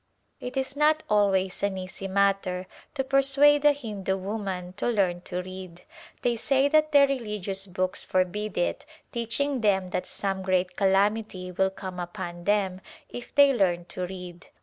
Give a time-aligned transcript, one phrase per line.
[0.39, 2.65] It is not always an easy matter
[2.95, 5.83] to persuade a Hindu woman to learn to read;
[6.23, 11.51] they say that their religious books forbid it, teaching them that some great calam ity
[11.51, 14.47] will come upon them if they learn to read.